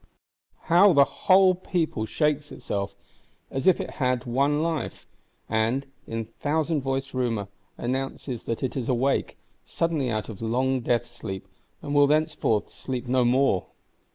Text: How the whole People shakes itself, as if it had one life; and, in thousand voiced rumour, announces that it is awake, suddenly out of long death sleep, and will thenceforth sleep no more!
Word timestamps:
How 0.61 0.93
the 0.93 1.03
whole 1.03 1.53
People 1.53 2.07
shakes 2.07 2.51
itself, 2.51 2.95
as 3.51 3.67
if 3.67 3.79
it 3.79 3.91
had 4.01 4.25
one 4.25 4.63
life; 4.63 5.05
and, 5.47 5.85
in 6.07 6.25
thousand 6.25 6.81
voiced 6.81 7.13
rumour, 7.13 7.49
announces 7.77 8.45
that 8.45 8.63
it 8.63 8.75
is 8.75 8.89
awake, 8.89 9.37
suddenly 9.63 10.09
out 10.09 10.27
of 10.27 10.41
long 10.41 10.79
death 10.79 11.05
sleep, 11.05 11.47
and 11.83 11.93
will 11.93 12.07
thenceforth 12.07 12.71
sleep 12.71 13.07
no 13.07 13.23
more! 13.23 13.67